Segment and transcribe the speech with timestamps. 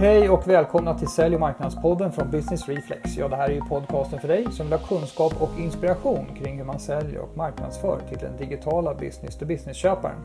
[0.00, 3.16] Hej och välkomna till Sälj och marknadspodden från Business Reflex.
[3.16, 6.58] Ja, det här är ju podcasten för dig som vill ha kunskap och inspiration kring
[6.58, 10.16] hur man säljer och marknadsför till den digitala business-to-business-köparen.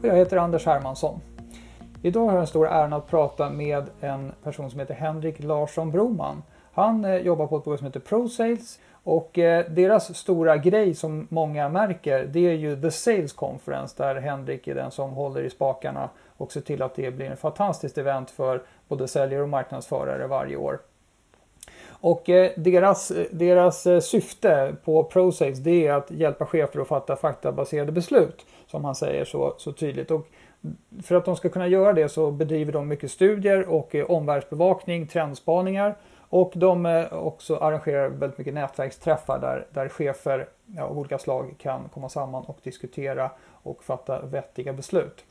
[0.00, 1.20] Och jag heter Anders Hermansson.
[2.02, 5.90] Idag har jag den stora äran att prata med en person som heter Henrik Larsson
[5.90, 6.42] Broman.
[6.72, 11.26] Han eh, jobbar på ett bolag som heter ProSales och eh, deras stora grej som
[11.30, 15.50] många märker det är ju The Sales Conference där Henrik är den som håller i
[15.50, 20.26] spakarna och ser till att det blir ett fantastiskt event för både säljare och marknadsförare
[20.26, 20.78] varje år.
[22.02, 26.88] Och eh, deras, eh, deras eh, syfte på ProSales det är att hjälpa chefer att
[26.88, 30.10] fatta faktabaserade beslut som han säger så, så tydligt.
[30.10, 30.26] Och
[31.02, 35.96] för att de ska kunna göra det så bedriver de mycket studier och omvärldsbevakning, trendspaningar
[36.28, 41.88] och de också arrangerar väldigt mycket nätverksträffar där, där chefer ja, av olika slag kan
[41.88, 43.30] komma samman och diskutera
[43.62, 45.24] och fatta vettiga beslut.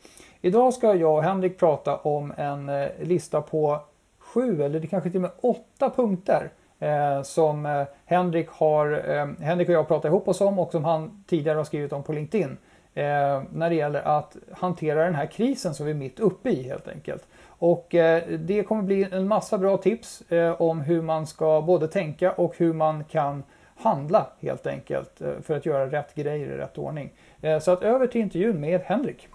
[0.44, 3.80] Idag ska jag och Henrik prata om en eh, lista på
[4.18, 9.44] sju eller det kanske till och med åtta punkter eh, som eh, Henrik, har, eh,
[9.44, 12.12] Henrik och jag pratat ihop oss om och som han tidigare har skrivit om på
[12.12, 12.56] LinkedIn.
[12.94, 16.62] Eh, när det gäller att hantera den här krisen som vi är mitt uppe i
[16.62, 17.26] helt enkelt.
[17.46, 21.88] Och eh, det kommer bli en massa bra tips eh, om hur man ska både
[21.88, 23.42] tänka och hur man kan
[23.76, 27.12] handla helt enkelt eh, för att göra rätt grejer i rätt ordning.
[27.60, 29.28] Så att över till intervjun med Henrik.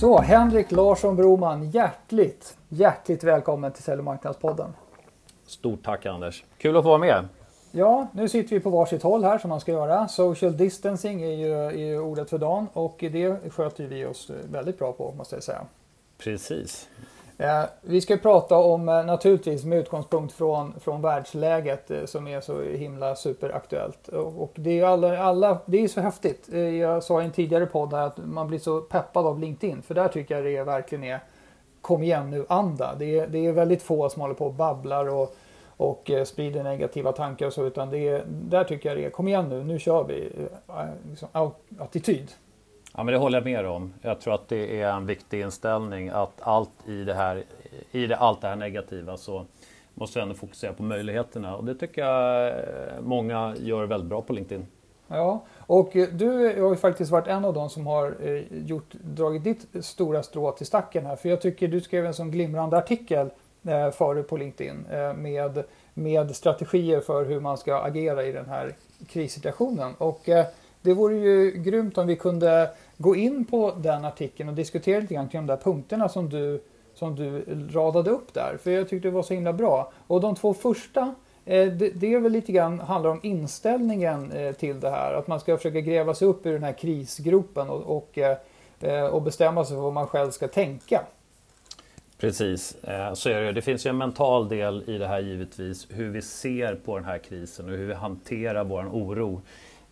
[0.00, 4.72] Så Henrik Larsson Broman, hjärtligt, hjärtligt välkommen till Sälj marknadspodden.
[5.46, 7.28] Stort tack Anders, kul att få vara med.
[7.72, 10.08] Ja, nu sitter vi på varsitt håll här som man ska göra.
[10.08, 14.78] Social distancing är ju, är ju ordet för dagen och det sköter vi oss väldigt
[14.78, 15.66] bra på måste jag säga.
[16.18, 16.88] Precis.
[17.38, 22.40] Eh, vi ska prata om eh, naturligtvis med utgångspunkt från, från världsläget eh, som är
[22.40, 24.08] så himla superaktuellt.
[24.08, 26.48] Och, det, är alla, alla, det är så häftigt.
[26.80, 29.94] Jag sa i en tidigare podd här att man blir så peppad av LinkedIn för
[29.94, 31.20] där tycker jag det verkligen är
[31.80, 32.94] kom igen nu anda.
[32.98, 35.36] Det är, det är väldigt få som håller på och babblar och
[35.76, 39.28] och sprider negativa tankar och så utan det är, där tycker jag det är, kom
[39.28, 40.32] igen nu, nu kör vi
[41.10, 41.28] liksom,
[41.78, 42.32] attityd.
[42.96, 43.92] Ja men det håller jag med om.
[44.02, 47.44] Jag tror att det är en viktig inställning att allt i det här,
[47.90, 49.46] i det, allt det här negativa så
[49.94, 52.54] måste vi ändå fokusera på möjligheterna och det tycker jag eh,
[53.02, 54.66] många gör väldigt bra på LinkedIn.
[55.08, 58.14] Ja, och eh, du eh, har ju faktiskt varit en av dem som har
[58.50, 61.16] gjort, dragit ditt stora strå till stacken här.
[61.16, 63.30] För jag tycker du skrev en sån glimrande artikel
[63.68, 68.46] eh, förut på LinkedIn eh, med, med strategier för hur man ska agera i den
[68.46, 68.74] här
[69.08, 69.94] krissituationen.
[69.98, 70.46] Och eh,
[70.84, 75.14] det vore ju grymt om vi kunde gå in på den artikeln och diskutera lite
[75.14, 76.62] grann kring de där punkterna som du,
[76.94, 78.58] som du radade upp där.
[78.62, 79.92] För jag tyckte det var så himla bra.
[80.06, 84.80] Och de två första eh, det, är väl lite grann handlar om inställningen eh, till
[84.80, 85.14] det här.
[85.14, 88.18] Att man ska försöka gräva sig upp ur den här krisgropen och, och,
[88.80, 91.00] eh, och bestämma sig för vad man själv ska tänka.
[92.18, 92.76] Precis,
[93.14, 93.52] så är det.
[93.52, 95.86] Det finns ju en mental del i det här givetvis.
[95.90, 99.40] Hur vi ser på den här krisen och hur vi hanterar vår oro.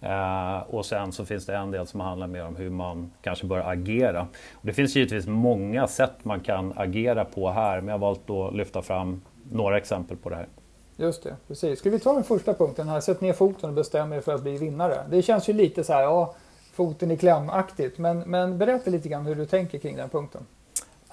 [0.02, 3.46] Eh, och sen så finns det en del som handlar mer om hur man kanske
[3.46, 4.26] bör agera.
[4.52, 8.30] Och det finns givetvis många sätt man kan agera på här men jag har valt
[8.30, 10.48] att lyfta fram några exempel på det här.
[10.96, 11.78] Just det, precis.
[11.78, 14.42] Ska vi ta den första punkten här, sätt ner foten och bestäm er för att
[14.42, 14.98] bli vinnare.
[15.10, 16.34] Det känns ju lite så här, ja,
[16.72, 17.98] foten i kläm-aktigt.
[17.98, 20.46] Men, men berätta lite grann hur du tänker kring den punkten.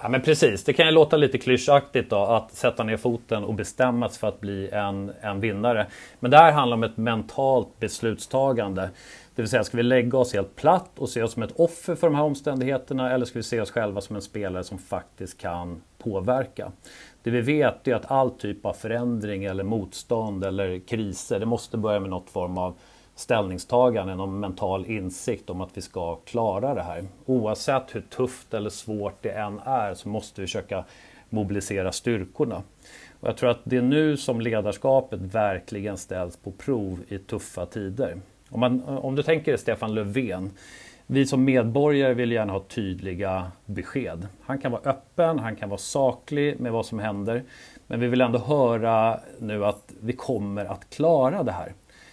[0.02, 3.54] Ja, men precis, det kan ju låta lite klyschaktigt då, att sätta ner foten och
[3.54, 5.86] bestämma sig för att bli en, en vinnare.
[6.20, 8.90] Men det här handlar om ett mentalt beslutstagande.
[9.34, 11.94] Det vill säga, ska vi lägga oss helt platt och se oss som ett offer
[11.94, 15.40] för de här omständigheterna eller ska vi se oss själva som en spelare som faktiskt
[15.40, 16.72] kan påverka?
[17.22, 21.76] Det vi vet är att all typ av förändring eller motstånd eller kriser, det måste
[21.76, 22.74] börja med något form av
[23.20, 27.04] ställningstagande, någon mental insikt om att vi ska klara det här.
[27.26, 30.84] Oavsett hur tufft eller svårt det än är så måste vi försöka
[31.30, 32.62] mobilisera styrkorna.
[33.20, 37.66] Och jag tror att det är nu som ledarskapet verkligen ställs på prov i tuffa
[37.66, 38.20] tider.
[38.50, 40.50] Om, man, om du tänker dig Stefan Löfven,
[41.06, 44.26] vi som medborgare vill gärna ha tydliga besked.
[44.42, 47.42] Han kan vara öppen, han kan vara saklig med vad som händer.
[47.86, 51.72] Men vi vill ändå höra nu att vi kommer att klara det här.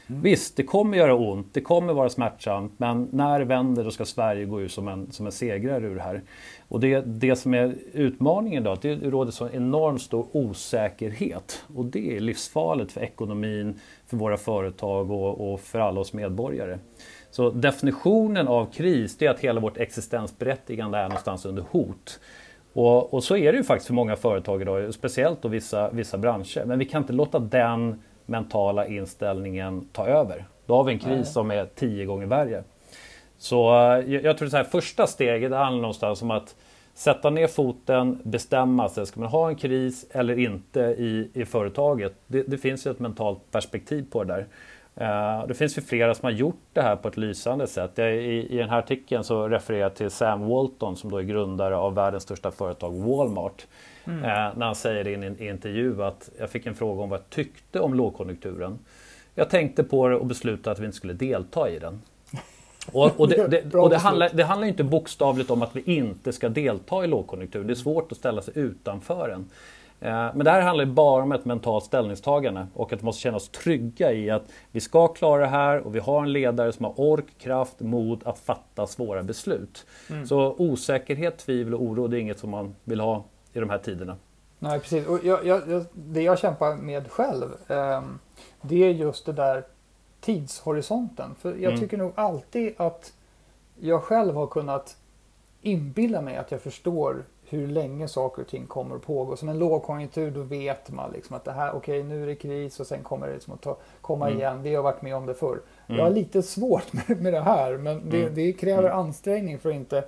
[0.09, 0.21] Mm.
[0.21, 4.06] Visst, det kommer göra ont, det kommer vara smärtsamt, men när det vänder då ska
[4.06, 6.21] Sverige gå ut som en, som en segrare ur det här.
[6.68, 11.63] Och det, det som är utmaningen då, att det råder så enormt stor osäkerhet.
[11.75, 16.80] Och det är livsfarligt för ekonomin, för våra företag och, och för alla oss medborgare.
[17.31, 22.19] Så definitionen av kris, det är att hela vårt existensberättigande är någonstans under hot.
[22.74, 26.18] Och, och, så är det ju faktiskt för många företag idag, speciellt då vissa, vissa
[26.18, 26.65] branscher.
[26.65, 30.45] Men vi kan inte låta den mentala inställningen ta över.
[30.65, 31.25] Då har vi en kris Nej.
[31.25, 32.63] som är tio gånger värre.
[33.38, 36.56] Så eh, jag, jag tror att första steget handlar någonstans om att
[36.94, 39.06] sätta ner foten, bestämma sig.
[39.06, 42.13] Ska man ha en kris eller inte i, i företaget?
[42.27, 44.47] Det, det finns ju ett mentalt perspektiv på det där.
[45.01, 47.91] Uh, det finns ju flera som har gjort det här på ett lysande sätt.
[47.95, 51.23] Jag, i, I den här artikeln så refererar jag till Sam Walton som då är
[51.23, 53.68] grundare av världens största företag Walmart.
[54.07, 54.19] Mm.
[54.19, 57.30] Uh, när han säger i en intervju att jag fick en fråga om vad jag
[57.30, 58.80] tyckte om lågkonjunkturen.
[59.36, 62.01] Jag tänkte på det och beslutade att vi inte skulle delta i den.
[62.92, 66.33] Och, och, det, det, och det, handlar, det handlar inte bokstavligt om att vi inte
[66.33, 67.63] ska delta i lågkonjunktur.
[67.63, 69.50] Det är svårt att ställa sig utanför den.
[70.00, 73.38] Eh, men det här handlar bara om ett mentalt ställningstagande och att vi måste känna
[73.38, 76.86] oss trygga i att vi ska klara det här och vi har en ledare som
[76.86, 79.86] har ork, kraft, mod att fatta svåra beslut.
[80.09, 80.27] Mm.
[80.27, 83.77] Så osäkerhet, tvivel och oro det är inget som man vill ha i de här
[83.77, 84.17] tiderna.
[84.59, 88.01] Nej precis, och jag, jag, det jag kämpar med själv eh,
[88.61, 89.63] det är just det där
[90.21, 91.35] tidshorisonten.
[91.35, 91.79] För jag mm.
[91.79, 93.13] tycker nog alltid att
[93.79, 94.97] jag själv har kunnat
[95.61, 99.35] inbilla mig att jag förstår hur länge saker och ting kommer att pågå.
[99.35, 102.35] Som en lågkonjunktur då vet man liksom att det här, okej okay, nu är det
[102.35, 104.39] kris och sen kommer det liksom att ta, komma mm.
[104.39, 104.63] igen.
[104.63, 105.61] Vi har varit med om det förr.
[105.88, 105.99] Mm.
[105.99, 108.35] Jag har lite svårt med, med det här men det, mm.
[108.35, 108.99] det kräver mm.
[108.99, 110.03] ansträngning för att inte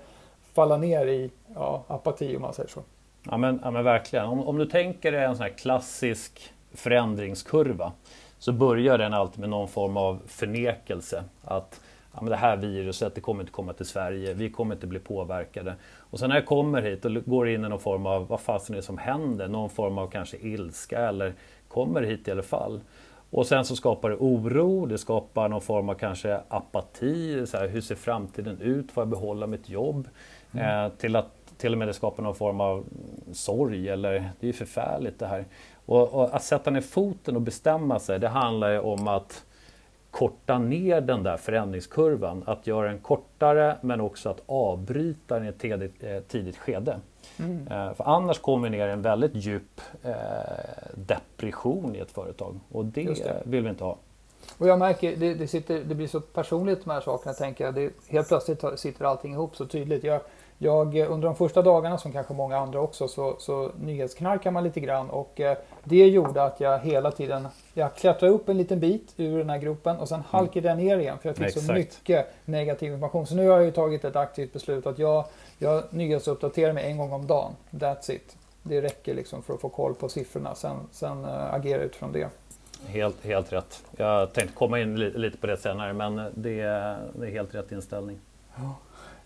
[0.54, 2.82] falla ner i ja, apati om man säger så.
[3.24, 4.26] Ja men, ja, men verkligen.
[4.26, 7.92] Om, om du tänker dig en sån här klassisk förändringskurva
[8.40, 11.24] så börjar den alltid med någon form av förnekelse.
[11.44, 11.82] Att
[12.14, 15.00] ja, men det här viruset det kommer inte komma till Sverige, vi kommer inte bli
[15.00, 15.76] påverkade.
[15.98, 18.76] Och sen när jag kommer hit och går in i någon form av vad fasen
[18.76, 19.48] är det som händer?
[19.48, 21.34] Någon form av kanske ilska eller
[21.68, 22.82] kommer hit i alla fall.
[23.32, 27.48] Och sen så skapar det oro, det skapar någon form av kanske apati.
[27.48, 28.92] Så här, hur ser framtiden ut?
[28.92, 30.08] Får jag behålla mitt jobb?
[30.52, 30.86] Mm.
[30.86, 32.84] Eh, till att till och med det skapar någon form av
[33.34, 35.46] sorg eller det är ju förfärligt det här.
[35.86, 39.46] Och, och, att sätta ner foten och bestämma sig, det handlar ju om att
[40.12, 42.44] korta ner den där förändringskurvan.
[42.46, 47.00] Att göra den kortare men också att avbryta den i ett tidigt, eh, tidigt skede.
[47.40, 47.68] Mm.
[47.68, 50.14] Eh, för annars kommer vi ner i en väldigt djup eh,
[50.96, 53.98] depression i ett företag och det, det, vill vi inte ha.
[54.58, 57.76] Och jag märker, det, det, sitter, det blir så personligt de här sakerna tänker jag.
[57.76, 60.04] Det, helt plötsligt sitter allting ihop så tydligt.
[60.04, 60.22] Jag,
[60.62, 64.64] jag, eh, under de första dagarna, som kanske många andra också, så, så nyhetsknarkar man
[64.64, 68.80] lite grann och eh, det gjorde att jag hela tiden, jag klättrade upp en liten
[68.80, 70.28] bit ur den här gruppen och sen mm.
[70.30, 71.66] halkade jag ner igen för jag fick Exakt.
[71.66, 73.28] så mycket negativ information.
[73.28, 75.26] Så nu har jag ju tagit ett aktivt beslut att jag,
[75.58, 77.52] jag nyhetsuppdaterar mig en gång om dagen.
[77.72, 78.36] That's it.
[78.64, 82.30] Det räcker liksom för att få koll på siffrorna, sen, sen äh, agera utifrån det.
[82.88, 83.84] Helt, helt rätt.
[83.98, 86.32] Jag tänkte komma in lite på det senare men det,
[87.14, 88.20] det är helt rätt inställning.
[88.56, 88.76] Ja.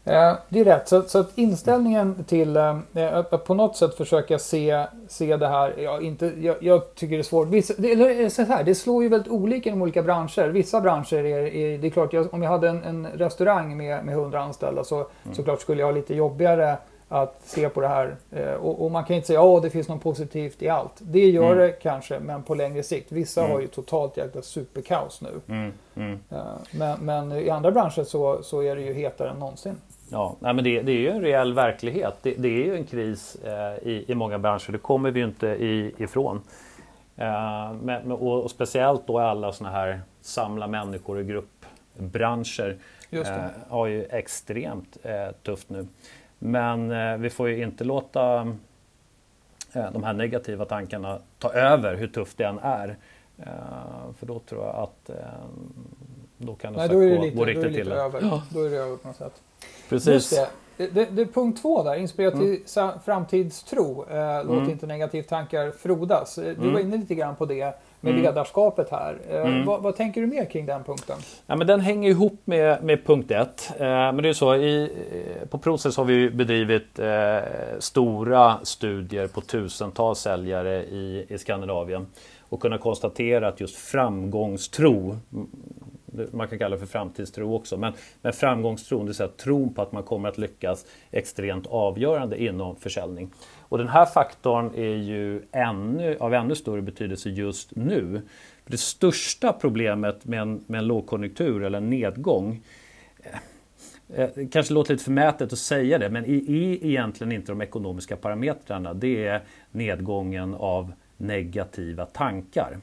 [0.06, 0.88] Eh, det är rätt.
[0.88, 2.78] Så, så att inställningen till eh,
[3.14, 5.76] att på något sätt försöka se, se det här.
[5.78, 7.48] Ja, inte, jag, jag tycker det är svårt.
[7.48, 10.48] Vissa, det, eller, så här, det slår ju väldigt olika inom olika branscher.
[10.48, 14.06] Vissa branscher är, är det är klart, jag, om jag hade en, en restaurang med,
[14.06, 15.36] med 100 anställda så mm.
[15.36, 16.78] såklart skulle jag ha lite jobbigare
[17.14, 18.16] att se på det här.
[18.32, 20.94] Eh, och, och, man kan inte säga att det finns något positivt i allt.
[21.00, 21.58] Det gör mm.
[21.58, 23.12] det kanske, men på längre sikt.
[23.12, 23.52] Vissa mm.
[23.54, 25.54] har ju totalt jäkla superkaos nu.
[25.56, 25.74] Mm.
[25.96, 26.20] mm.
[26.72, 29.76] Men, men, i andra branscher så, så är det ju hetare än någonsin.
[30.10, 32.18] Ja, nej, men det, det, är ju en reell verklighet.
[32.22, 34.72] Det, det är ju en kris eh, i, i många branscher.
[34.72, 36.42] Det kommer vi ju inte i, ifrån.
[37.16, 42.78] Eh, men, och, och, speciellt då alla sådana här samla människor i gruppbranscher
[43.12, 45.88] eh, har ju extremt eh, tufft nu.
[46.40, 48.40] Men eh, vi får ju inte låta
[49.74, 52.98] eh, de här negativa tankarna ta över hur tufft det än är.
[54.18, 55.10] för då tror jag att
[56.38, 57.92] då kan det, Nej, då är det gå, lite, gå riktigt till.
[57.92, 58.22] Över.
[58.22, 58.44] Ja.
[58.54, 59.42] Då är det över på något sätt.
[59.94, 60.30] Precis.
[60.30, 60.48] Det.
[60.78, 63.00] Det, det, punkt två där, inspirerat till mm.
[63.06, 64.06] framtidstro.
[64.10, 64.70] Eh, låt mm.
[64.70, 66.38] inte negativa tankar frodas.
[66.38, 66.74] Eh, du mm.
[66.74, 68.24] var inne lite grann på det med mm.
[68.24, 69.18] ledarskapet här.
[69.30, 69.66] Eh, mm.
[69.66, 71.18] vad, vad, tänker du mer kring den punkten?
[71.48, 73.72] Ja, men den hänger ihop med, med punkt ett.
[73.78, 77.38] Eh, men det är så, i, eh, på Process har vi bedrivit eh,
[77.80, 82.08] stora studier på tusentals säljare i, i Skandinavien
[82.40, 85.18] och kunnat konstatera att just framgångstro
[86.32, 89.82] man kan kalla det för framtidstro också, men, men framgångstron, det vill säga tron på
[89.82, 93.30] att man kommer att lyckas extremt avgörande inom försäljning.
[93.60, 98.22] Och den här faktorn är ju ännu, av ännu större betydelse just nu.
[98.66, 102.62] Det största problemet med en, med en lågkonjunktur eller en nedgång
[103.20, 108.16] eh, eh, kanske låter lite förmätet att säga det, men är egentligen inte de ekonomiska
[108.16, 108.94] parametrarna.
[108.94, 109.42] Det är
[109.72, 112.78] nedgången av negativa tankar.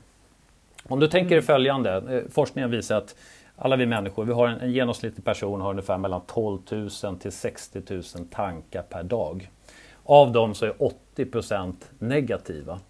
[0.88, 1.46] Om du tänker dig mm.
[1.46, 1.96] följande.
[1.96, 3.16] Eh, forskningen visar att
[3.56, 7.32] alla vi människor, vi har en, en genomsnittlig person har ungefär mellan 12 000 till
[7.32, 9.50] 60 000 tankar per dag.
[10.04, 10.74] Av dem så är
[11.16, 12.80] 80% negativa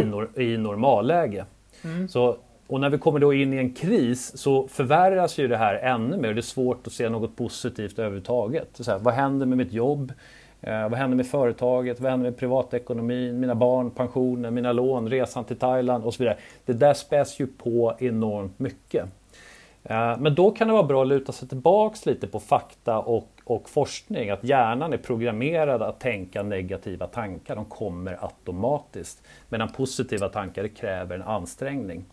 [0.00, 1.44] i, nor i normalläge.
[1.84, 2.08] Mm.
[2.08, 2.36] Så,
[2.66, 6.16] och när vi kommer då in i en kris så förvärras ju det här ännu
[6.16, 6.34] mer.
[6.34, 8.68] Det är svårt att se något positivt överhuvudtaget.
[8.72, 10.12] Så här, vad händer med mitt jobb?
[10.66, 12.00] Eh, vad händer med företaget?
[12.00, 13.40] Vad händer med privatekonomin?
[13.40, 16.38] Mina barn, pensionen, mina lån, resan till Thailand och så vidare.
[16.64, 19.08] Det där späs ju på enormt mycket.
[19.84, 23.28] Eh, men då kan det vara bra att luta sig tillbaks lite på fakta och,
[23.44, 24.30] och forskning.
[24.30, 27.56] Att hjärnan är programmerad att tänka negativa tankar.
[27.56, 29.22] De kommer automatiskt.
[29.48, 32.04] Medan positiva tankar kräver en ansträngning.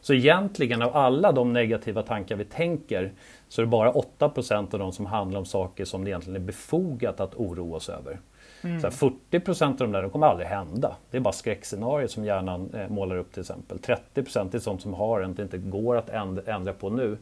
[0.00, 3.12] Så egentligen av alla de negativa tankar vi tänker
[3.48, 6.46] så är det bara 8% av de som handlar om saker som det egentligen är
[6.46, 8.20] befogat att oroa oss över.
[8.62, 8.80] Mm.
[8.80, 10.96] Så 40% av de där de kommer aldrig hända.
[11.10, 13.78] Det är bara skräckscenarier som hjärnan eh, målar upp till exempel.
[14.14, 16.08] 30% är sånt som har hänt, inte går att
[16.48, 17.18] ändra på nu.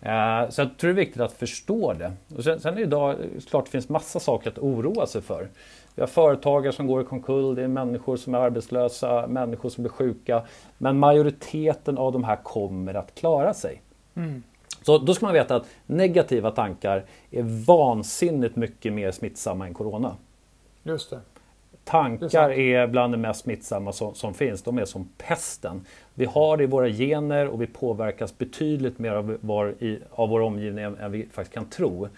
[0.00, 2.12] Eh, så jag tror det är viktigt att förstå det.
[2.36, 3.16] Och sen, sen är det idag
[3.48, 5.48] klart det finns massa saker att oroa sig för.
[5.94, 9.82] Vi har företagare som går i konkurs, det är människor som är arbetslösa, människor som
[9.82, 10.42] blir sjuka.
[10.78, 13.82] Men majoriteten av de här kommer att klara sig.
[14.14, 14.42] Mm.
[14.82, 20.16] Så då ska man veta att negativa tankar är vansinnigt mycket mer smittsamma än Corona.
[20.82, 21.20] Just det.
[21.84, 24.62] Tankar är, är, bland det mest smittsamma som, som, finns.
[24.62, 25.84] De är som pesten.
[26.14, 30.28] Vi har det i våra gener och vi påverkas betydligt mer av vår, i, av
[30.28, 32.08] vår omgivning än, än vi faktiskt kan tro.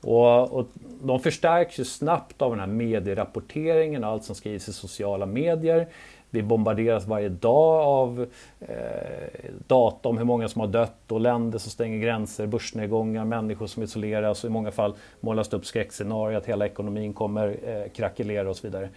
[0.00, 0.66] Och, och,
[1.02, 5.88] de förstärks ju snabbt av den här medierapporteringen, allt som skrivs i sociala medier.
[6.30, 8.26] Vi bombarderas varje dag av
[8.60, 13.66] eh, data om hur många som har dött och länder som stänger gränser, börsnedgångar, människor
[13.66, 17.90] som isoleras och i många fall målas det upp skräckscenarier att hela ekonomin kommer eh,
[17.92, 18.88] krackelera och så vidare.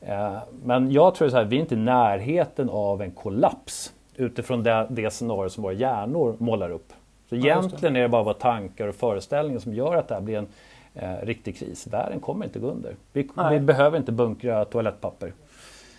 [0.00, 4.86] Eh, men jag tror att vi är inte i närheten av en kollaps utifrån det,
[4.90, 6.92] det scenario som våra hjärnor målar upp.
[7.28, 10.38] Så egentligen är det bara våra tankar och föreställningar som gör att det här blir
[10.38, 10.46] en
[10.94, 11.86] eh, riktig kris.
[11.86, 12.96] Världen kommer inte gå under.
[13.12, 15.32] Vi, vi behöver inte bunkra toalettpapper.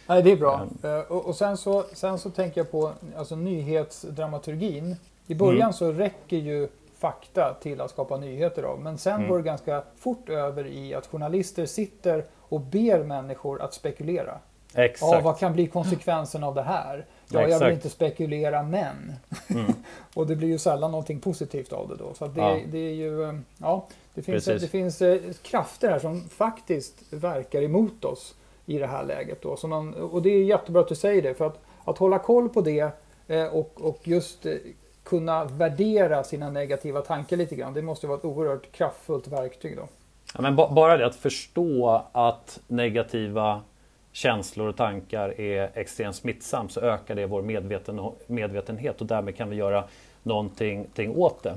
[0.09, 0.67] Nej, det är bra.
[0.83, 1.03] Mm.
[1.07, 4.95] Och, och, sen, så, sen så tänker jag på alltså, nyhetsdramaturgin.
[5.27, 5.73] I början mm.
[5.73, 8.79] så räcker ju fakta till att skapa nyheter av.
[8.79, 9.29] Men sen mm.
[9.29, 14.39] går det ganska fort över i att journalister sitter och ber människor att spekulera.
[14.73, 15.11] Exakt.
[15.11, 17.05] Ja, vad kan bli konsekvensen av det här?
[17.31, 19.13] Ja, jag vill inte spekulera men.
[19.47, 19.73] Mm.
[20.15, 22.13] och det blir ju sällan någonting positivt av det då.
[22.13, 22.59] Så det, ja.
[22.71, 27.61] det är ju, eh, ja, det finns, det finns eh, krafter här som faktiskt verkar
[27.61, 28.35] emot oss
[28.69, 29.41] i det här läget.
[29.41, 29.55] Då.
[29.55, 32.49] Så man, och det är jättebra att du säger det, för att, att hålla koll
[32.49, 32.91] på det
[33.27, 34.53] eh, och, och just eh,
[35.03, 39.77] kunna värdera sina negativa tankar lite grann, det måste vara ett oerhört kraftfullt verktyg.
[39.77, 39.87] Då.
[40.33, 43.61] Ja, men bara det att förstå att negativa
[44.11, 49.49] känslor och tankar är extremt smittsamt så ökar det vår medveten, medvetenhet och därmed kan
[49.49, 49.83] vi göra
[50.23, 51.55] någonting åt det.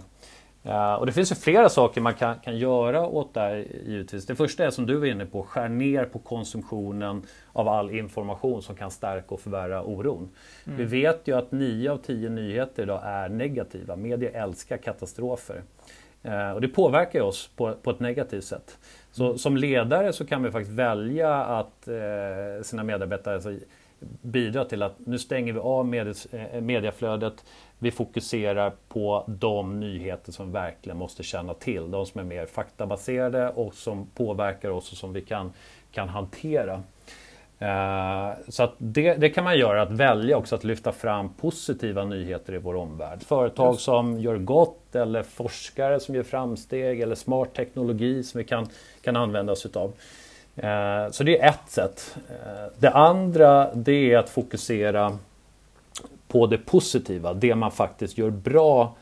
[0.66, 4.26] Uh, och det finns ju flera saker man kan, kan göra åt det här givetvis.
[4.26, 8.62] Det första är som du var inne på, skär ner på konsumtionen av all information
[8.62, 10.28] som kan stärka och förvärra oron.
[10.66, 10.78] Mm.
[10.78, 13.97] Vi vet ju att 9 av 10 nyheter idag är negativa.
[13.97, 15.62] Media älskar katastrofer.
[16.26, 18.78] Uh, och det påverkar oss på, på ett negativt sätt.
[19.12, 19.38] Så mm.
[19.38, 23.54] som ledare så kan vi faktiskt välja att uh, sina medarbetare alltså,
[24.23, 25.87] bidra till att nu stänger vi av
[26.62, 27.44] mediaflödet.
[27.78, 31.90] Vi fokuserar på de nyheter som verkligen måste känna till.
[31.90, 35.52] De som är mer faktabaserade och som påverkar oss och som vi kan,
[35.92, 36.82] kan hantera.
[37.62, 42.54] Uh, så det, det, kan man göra, att välja också att lyfta fram positiva nyheter
[42.54, 43.23] i vår omvärld.
[43.23, 48.68] Företag som gör gott eller forskare som gör framsteg eller smart teknologi som vi kan,
[49.02, 49.92] kan använda oss utav.
[50.56, 52.16] Uh, så det är ett sätt.
[52.16, 55.18] Uh, det andra det är att fokusera
[56.28, 58.94] på det positiva, det man faktiskt gör bra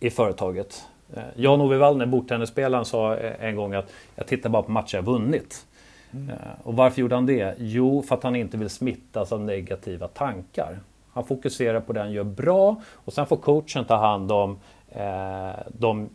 [0.00, 0.84] i företaget.
[1.14, 5.66] Eh, Jan-Ove Wallner, bordtennisspelaren, sa en gång att jag tittar bara på matcher jag vunnit.
[6.12, 6.30] Mm.
[6.30, 7.54] Eh, och varför gjorde han det?
[7.58, 10.78] Jo, för att han inte vill smittas av negativa tankar.
[11.12, 14.58] Han fokuserar på det han gör bra och sen får coachen ta hand om
[14.88, 16.08] eh, de,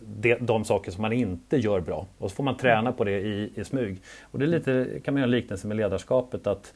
[0.00, 2.06] de, de saker som man inte gör bra.
[2.18, 4.02] Och så får man träna på det i, i smyg.
[4.22, 6.46] Och det är lite, kan man göra en liknelse med ledarskapet.
[6.46, 6.74] att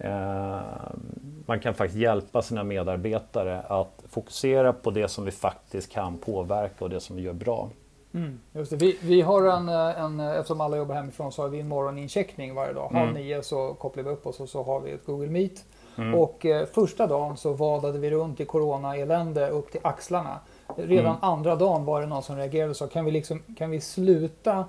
[0.00, 0.60] Eh,
[1.46, 6.84] man kan faktiskt hjälpa sina medarbetare att fokusera på det som vi faktiskt kan påverka
[6.84, 7.68] och det som vi gör bra.
[8.14, 8.76] Mm, just det.
[8.76, 12.72] Vi, vi har en, en, eftersom alla jobbar hemifrån så har vi en morgonincheckning varje
[12.72, 12.90] dag.
[12.92, 13.22] Halv mm.
[13.22, 15.64] nio så kopplar vi upp oss och så har vi ett Google Meet.
[15.98, 16.14] Mm.
[16.14, 20.38] Och eh, första dagen så vadade vi runt i corona-elände upp till axlarna.
[20.76, 21.18] Redan mm.
[21.20, 24.64] andra dagen var det någon som reagerade och sa kan vi, liksom, kan vi sluta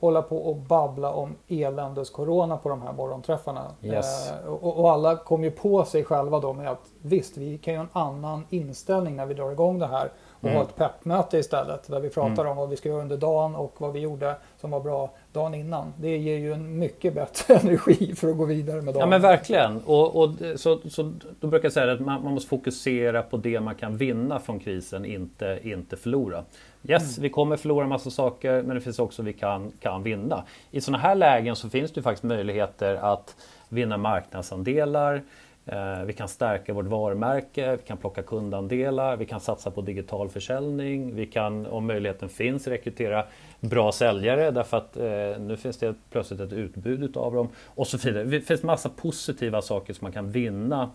[0.00, 3.64] hålla på och babbla om eländes corona på de här morgonträffarna.
[3.82, 4.30] Yes.
[4.30, 7.74] Eh, och, och, alla kom ju på sig själva då med att visst, vi kan
[7.74, 10.12] ju ha en annan inställning när vi drar igång det här.
[10.40, 10.56] Och mm.
[10.56, 12.46] ha ett peppmöte istället där vi pratar mm.
[12.50, 15.54] om vad vi ska göra under dagen och vad vi gjorde som var bra dagen
[15.54, 15.92] innan.
[15.96, 19.00] Det ger ju en mycket bättre energi för att gå vidare med dagen.
[19.00, 19.82] Ja men verkligen.
[19.84, 23.60] Och, och så, så, då brukar jag säga att man, man, måste fokusera på det
[23.60, 26.44] man kan vinna från krisen, inte, inte förlora.
[26.82, 27.22] Yes, mm.
[27.22, 30.44] vi kommer förlora massa saker men det finns också vi kan, kan vinna.
[30.70, 33.36] I sådana här lägen så finns det faktiskt möjligheter att
[33.68, 35.22] vinna marknadsandelar.
[35.72, 40.28] Eh, vi kan stärka vårt varumärke, vi kan plocka kundandelar, vi kan satsa på digital
[40.28, 43.26] försäljning, vi kan om möjligheten finns rekrytera
[43.60, 47.98] bra säljare därför att eh, nu finns det plötsligt ett utbud utav dem och så
[47.98, 48.24] vidare.
[48.24, 50.90] Det finns massa positiva saker som man kan vinna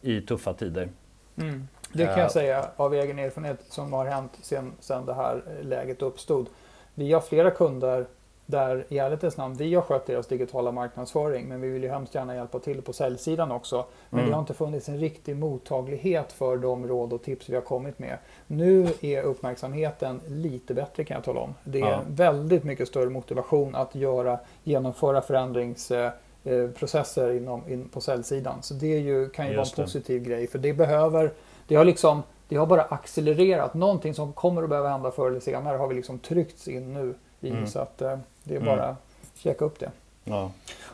[0.00, 0.88] i tuffa tider.
[1.36, 1.68] Mm.
[1.92, 4.32] Det kan jag säga av egen erfarenhet som har hänt
[4.80, 6.46] sen det här läget uppstod.
[6.94, 8.06] Vi har flera kunder
[8.46, 12.14] där i ärlighetens namn, vi har skött deras digitala marknadsföring men vi vill ju hemskt
[12.14, 13.84] gärna hjälpa till på säljsidan också.
[14.10, 14.30] Men mm.
[14.30, 17.98] det har inte funnits en riktig mottaglighet för de råd och tips vi har kommit
[17.98, 18.18] med.
[18.46, 21.54] Nu är uppmärksamheten lite bättre kan jag tala om.
[21.64, 22.00] Det är ja.
[22.08, 28.62] väldigt mycket större motivation att göra, genomföra förändringsprocesser inom, in, på säljsidan.
[28.62, 30.28] Så det ju, kan ju Just vara en positiv det.
[30.28, 31.32] grej för det behöver,
[31.68, 33.74] det har liksom det har bara accelererat.
[33.74, 37.14] Någonting som kommer att behöva hända förr eller senare har vi liksom tryckts in nu
[37.40, 37.50] i.
[37.50, 37.66] Mm.
[37.66, 38.96] Så att eh, det är bara att
[39.34, 39.90] checka upp det.
[40.24, 40.50] Ja,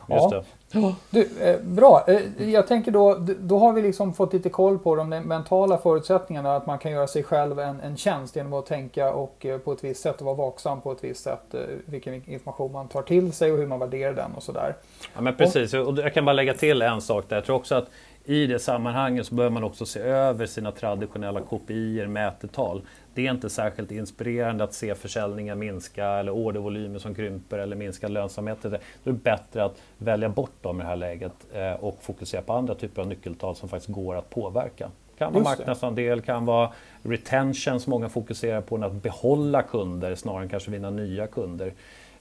[0.09, 0.43] just ja.
[0.71, 0.95] det.
[1.09, 4.95] Du, eh, bra, eh, jag tänker då, då har vi liksom fått lite koll på
[4.95, 9.13] de mentala förutsättningarna att man kan göra sig själv en, en tjänst genom att tänka
[9.13, 12.87] och på ett visst sätt och vara vaksam på ett visst sätt vilken information man
[12.87, 14.75] tar till sig och hur man värderar den och sådär.
[15.15, 17.35] Ja men precis, och jag kan bara lägga till en sak där.
[17.35, 17.87] Jag tror också att
[18.25, 22.81] i det sammanhanget så behöver man också se över sina traditionella kopior, mätetal.
[23.13, 28.11] Det är inte särskilt inspirerande att se försäljningen minska eller ordervolymer som krymper eller minskad
[28.11, 28.57] lönsamhet.
[28.61, 32.41] Då är det bättre att välja bort dem i det här läget eh, och fokusera
[32.41, 34.91] på andra typer av nyckeltal som faktiskt går att påverka.
[35.11, 40.43] Det kan vara marknadsandel, kan vara retention som många fokuserar på, att behålla kunder snarare
[40.43, 41.73] än kanske vinna nya kunder.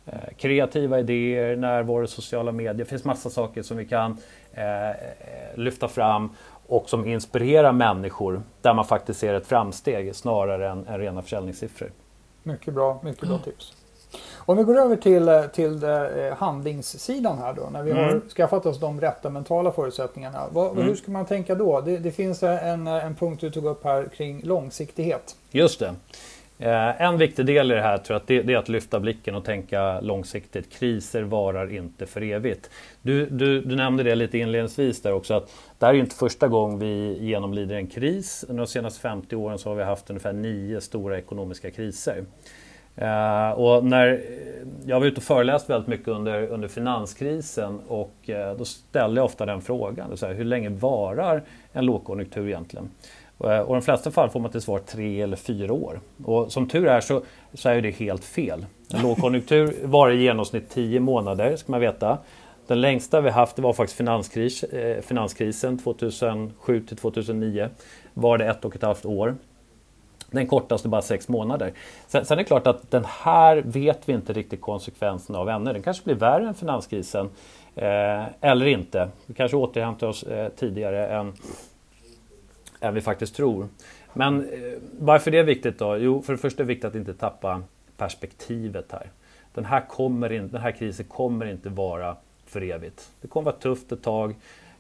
[0.06, 2.74] Eh, kreativa idéer, närvaro, sociala medier.
[2.74, 4.16] Det finns massa saker som vi kan
[4.52, 4.96] eh,
[5.54, 6.30] lyfta fram
[6.66, 11.90] och som inspirerar människor där man faktiskt ser ett framsteg snarare än, än rena försäljningssiffror.
[12.42, 13.72] Mycket bra, mycket bra tips.
[14.36, 18.04] Om vi går över till, till eh, handlingssidan här då, när vi mm.
[18.04, 20.42] har skaffat oss de rätta mentala förutsättningarna.
[20.50, 20.84] Vad, mm.
[20.84, 21.80] Hur ska man tänka då?
[21.80, 25.36] Det, det, finns en, en punkt du tog upp här kring långsiktighet.
[25.50, 25.94] Just det.
[26.62, 29.44] Eh, en viktig del i det här tror jag det, är att lyfta blicken och
[29.44, 30.72] tänka långsiktigt.
[30.72, 32.70] Kriser varar inte för evigt.
[33.02, 36.48] Du, du, du nämnde det lite inledningsvis där också att det här är inte första
[36.48, 38.44] gången vi genomlider en kris.
[38.48, 42.24] Under de senaste 50 åren så har vi haft ungefär nio stora ekonomiska kriser.
[43.02, 44.20] Uh, och när
[44.86, 49.24] jag var ute och föreläst väldigt mycket under, under finanskrisen och uh, då ställde jag
[49.24, 50.16] ofta den frågan.
[50.16, 52.90] Så här, hur länge varar en lågkonjunktur egentligen?
[53.44, 56.00] Eh, och i de flesta fall får man till svar tre eller fyra år.
[56.24, 57.22] Och som tur är så,
[57.54, 58.66] så är det helt fel.
[58.94, 62.18] En lågkonjunktur varar i genomsnitt tio månader, ska man veta.
[62.66, 67.68] Den längsta vi haft det var faktiskt finanskris, eh, finanskrisen 2007 till 2009.
[68.14, 69.36] Var det ett och ett halvt år.
[70.30, 71.72] Den kortaste bara sex månader.
[72.06, 75.72] Sen, sen är det klart att den här vet vi inte riktigt konsekvenserna av ännu.
[75.72, 77.28] Den kanske blir värre än finanskrisen.
[77.76, 79.08] Eh, eller inte.
[79.26, 81.32] Vi kanske återhämtar oss eh, tidigare än
[82.82, 83.68] än vi faktiskt tror.
[84.12, 85.96] Men eh, varför det är viktigt då?
[85.96, 87.62] Jo, för det första är det viktigt att inte tappa
[87.96, 89.10] perspektivet här.
[89.54, 92.16] Den här, kommer in, den här krisen kommer inte vara
[92.46, 93.10] för evigt.
[93.20, 94.30] Det kommer vara tufft ett tag,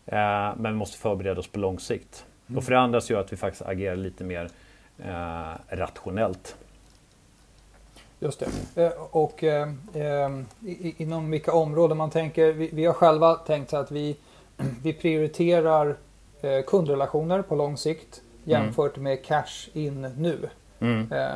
[0.06, 2.24] eh, men vi måste förbereda oss på lång sikt.
[2.46, 2.58] Mm.
[2.58, 4.48] Och för det andra så gör att vi faktiskt agerar lite mer
[4.98, 6.56] eh, rationellt.
[8.20, 8.42] Just
[8.74, 8.84] det.
[8.84, 10.30] Eh, och eh, eh
[10.96, 14.16] inom vilka områden man tänker, vi, vi har själva tänkt att vi,
[14.82, 15.96] vi prioriterar
[16.66, 19.04] kundrelationer på lång sikt jämfört mm.
[19.04, 20.48] med cash in nu.
[20.80, 21.12] Mm.
[21.12, 21.28] Eh,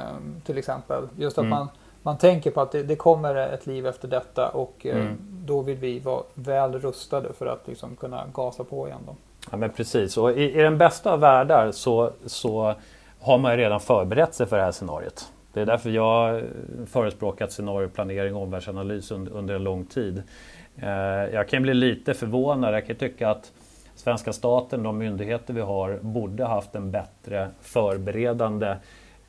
[0.45, 1.09] till exempel.
[1.17, 1.59] Just att mm.
[1.59, 1.69] man,
[2.03, 5.17] man tänker på att det, det, kommer ett liv efter detta och eh, mm.
[5.21, 9.01] då vill vi vara väl rustade för att liksom kunna gasa på igen.
[9.07, 9.15] Då.
[9.51, 12.75] Ja men precis och i, i den bästa av världar så, så
[13.21, 15.33] har man ju redan förberett sig för det här scenariot.
[15.53, 16.43] Det är därför jag
[16.87, 20.23] förespråkat scenarioplanering och omvärldsanalys under, under en lång tid.
[20.77, 20.89] Eh,
[21.35, 23.53] jag kan bli lite förvånad, jag kan tycka att
[24.07, 28.77] svenska staten, de myndigheter vi har, borde haft en bättre förberedande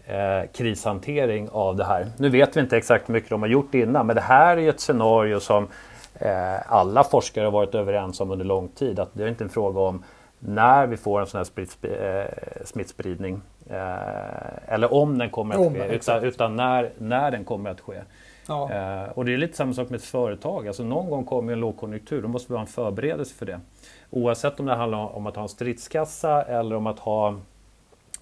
[0.06, 2.08] eh, krishantering av det här.
[2.18, 4.62] Nu vet vi inte exakt hur mycket de har gjort innan, men det här är
[4.62, 5.68] ju ett scenario som
[6.14, 9.00] eh, alla forskare har varit överens om under lång tid.
[9.00, 10.04] Att det är inte en fråga om
[10.40, 12.26] när vi får en sån här eh,
[12.66, 17.82] smittspridning eh, eller om den kommer att ske, utan, utan, när, när den kommer att
[17.82, 18.02] ske.
[18.48, 18.72] Ja.
[18.72, 20.68] Eh, och det är lite samma sak med ett företag.
[20.68, 23.60] Alltså någon gång kommer en lågkonjunktur, då måste vi ha en förberedelse för det.
[24.10, 27.36] Oavsett om det handlar om att ha en stridskassa eller om att ha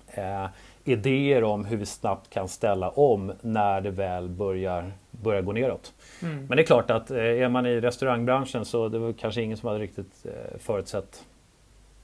[0.07, 0.45] eh,
[0.83, 5.93] idéer om hur vi snabbt kan ställa om när det väl börjar, börjar gå neråt.
[6.21, 6.45] Mm.
[6.45, 9.57] Men det är klart att eh, är man i restaurangbranschen så det var kanske ingen
[9.57, 11.23] som hade riktigt eh, förutsett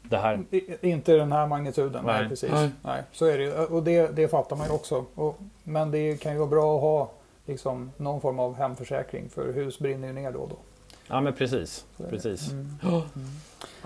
[0.03, 0.43] det här.
[0.81, 2.51] Inte den här magnituden, nej, nej precis.
[2.51, 2.69] Nej.
[2.81, 3.03] nej.
[3.11, 5.05] så är det Och det, det fattar man ju också.
[5.15, 7.11] Och, men det kan ju vara bra att ha
[7.45, 10.55] liksom, någon form av hemförsäkring för hus brinner ju ner då och då.
[11.11, 11.85] Ja men precis.
[12.09, 12.51] precis.
[12.51, 12.67] Mm.
[12.83, 13.01] Mm.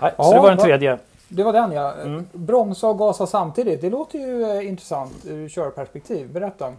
[0.00, 0.98] Nej, så ja, det var den tredje.
[1.28, 1.92] Det var den ja.
[1.92, 2.24] Mm.
[2.32, 3.80] Bromsa och gasa samtidigt.
[3.80, 6.32] Det låter ju eh, intressant ur körperspektiv.
[6.32, 6.72] Berätta.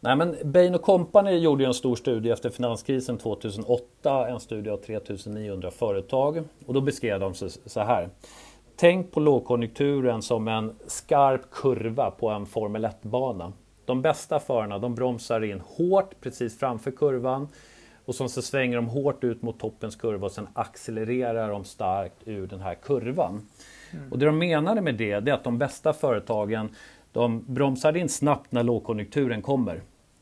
[0.00, 4.28] Nej, men Bain Company gjorde en stor studie efter finanskrisen 2008.
[4.28, 6.42] En studie av 3900 företag.
[6.66, 7.34] Och då beskrev de
[7.66, 8.08] så här.
[8.76, 13.52] Tänk på lågkonjunkturen som en skarp kurva på en Formel 1-bana.
[13.84, 17.48] De bästa förarna de bromsar in hårt precis framför kurvan
[18.04, 22.16] och sen så svänger de hårt ut mot toppens kurva och sen accelererar de starkt
[22.24, 23.46] ur den här kurvan.
[23.92, 24.12] Mm.
[24.12, 26.68] Och det de menade med det, det är att de bästa företagen
[27.12, 29.80] de bromsar in snabbt när lågkonjunkturen kommer.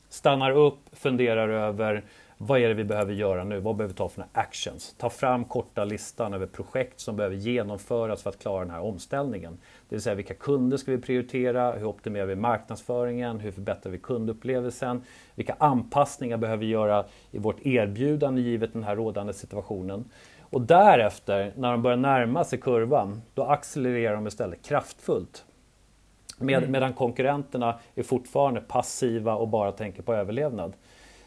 [0.09, 2.03] Stannar upp, funderar över
[2.43, 3.59] vad är det vi behöver göra nu?
[3.59, 4.95] Vad behöver vi ta för actions?
[4.97, 9.57] Ta fram korta listan över projekt som behöver genomföras för att klara den här omställningen.
[9.89, 11.71] Det vill säga vilka kunder ska vi prioritera?
[11.71, 13.39] Hur optimerar vi marknadsföringen?
[13.39, 15.01] Hur förbättrar vi kundupplevelsen?
[15.35, 20.05] Vilka anpassningar behöver vi göra i vårt erbjudande givet den här rådande situationen?
[20.39, 25.45] Och därefter, när de börjar närma sig kurvan, då accelererar de istället kraftfullt.
[26.37, 26.71] Med, mm.
[26.71, 30.73] Medan konkurrenterna är fortfarande passiva och bara tänker på överlevnad.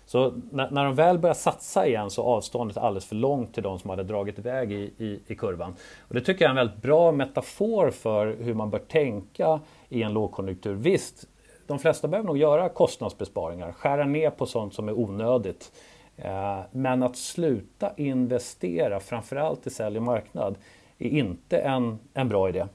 [0.06, 3.62] Så när, när de väl börjar satsa igen så är avståndet alldeles för långt till
[3.62, 5.74] de som hade dragit iväg i, i, i, kurvan.
[6.08, 10.02] Och det tycker jag är en väldigt bra metafor för hur man bör tänka i
[10.02, 10.74] en lågkonjunktur.
[10.74, 11.28] Visst,
[11.66, 15.72] de flesta behöver nog göra kostnadsbesparingar, skära ner på sånt som är onödigt.
[16.16, 20.56] Eh, men att sluta investera, framförallt i sälj och marknad,
[20.98, 22.66] är inte en, en bra idé.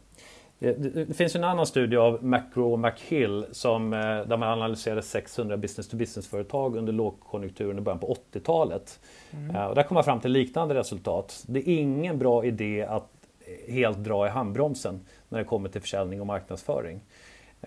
[0.59, 4.49] Det, det, det, finns en annan studie av McGraw och McHill som, eh, där man
[4.49, 8.99] analyserade 600 business-to-business-företag under lågkonjunkturen i början på 80-talet.
[9.31, 9.55] Mm.
[9.55, 11.43] Uh, och där kom man fram till liknande resultat.
[11.47, 13.11] Det är ingen bra idé att
[13.67, 17.01] helt dra i handbromsen när det kommer till försäljning och marknadsföring.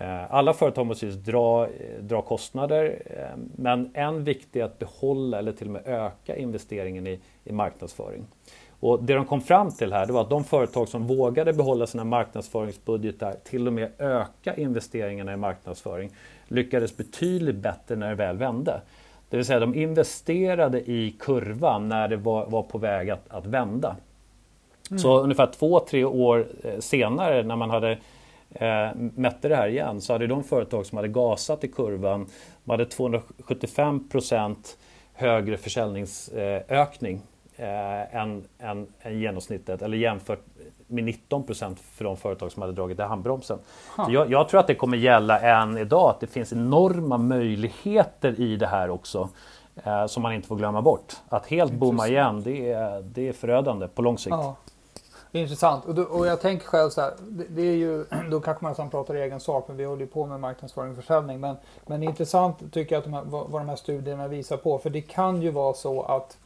[0.01, 1.67] Uh, alla företag måste just dra,
[1.99, 7.07] dra kostnader uh, men en viktig är att behålla eller till och med öka investeringen
[7.07, 8.25] i, i marknadsföring.
[8.79, 11.87] Och det de kom fram till här det var att de företag som vågade behålla
[11.87, 16.11] sina marknadsföringsbudgetar, till och med öka investeringarna i marknadsföring,
[16.47, 18.81] lyckades betydligt bättre när det väl vände.
[19.29, 23.45] Det vill säga de investerade i kurvan när det var, var på väg att, att
[23.45, 23.95] vända.
[24.89, 24.99] Mm.
[24.99, 27.97] Så ungefär två, tre år eh, senare när man hade
[28.53, 32.27] eh, mätte det här igen så hade de företag som hade gasat i kurvan,
[32.63, 34.77] de hade 275 procent
[35.13, 37.21] högre försäljningsökning
[37.55, 40.41] eh, än, än, än genomsnittet eller jämfört
[40.87, 43.59] med 19 procent för de företag som hade dragit i handbromsen.
[43.95, 48.39] Så jag, jag, tror att det kommer gälla än idag att det finns enorma möjligheter
[48.39, 49.29] i det här också
[49.83, 51.13] eh, som man inte får glömma bort.
[51.29, 54.35] Att helt bomma igen det är, det är förödande på lång sikt.
[54.35, 54.55] Ja.
[55.35, 55.85] Intressant.
[55.85, 58.89] Och, då, och, jag tänker själv så här, det, det, är ju, då kanske man
[58.89, 61.39] pratar i egen sak, men vi håller ju på med marknadsföring och försäljning.
[61.39, 64.27] Men, men det är intressant tycker jag att de här, vad, vad de här studierna
[64.27, 64.77] visar på.
[64.77, 66.37] För det kan ju vara så att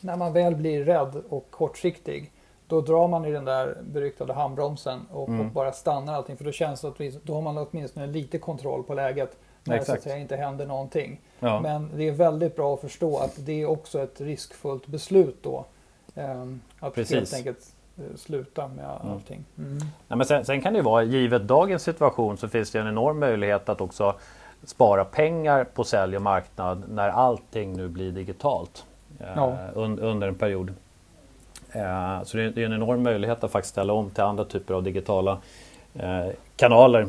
[0.00, 2.32] när man väl blir rädd och kortsiktig
[2.66, 5.40] då drar man i den där beryktade handbromsen och, mm.
[5.40, 8.82] och bara stannar allting för då känns det att då har man åtminstone lite kontroll
[8.82, 11.20] på läget när det så att säga, inte händer någonting.
[11.38, 11.60] Ja.
[11.60, 15.64] Men det är väldigt bra att förstå att det är också ett riskfullt beslut då.
[16.14, 16.44] Eh,
[16.78, 17.16] att Precis.
[17.16, 17.74] helt enkelt
[18.16, 19.12] sluta med mm.
[19.12, 19.44] allting.
[19.58, 19.78] Mm.
[19.78, 22.88] Nej, men sen, sen, kan det ju vara, givet dagens situation så finns det en
[22.88, 24.14] enorm möjlighet att också
[24.64, 28.84] spara pengar på sälj och marknad när allting nu blir digitalt
[29.18, 29.48] ja.
[29.50, 30.72] Eh, under en period.
[31.72, 34.82] Eh, så det är en enorm möjlighet att faktiskt ställa om till andra typer av
[34.82, 35.38] digitala
[35.94, 37.08] eh, kanaler.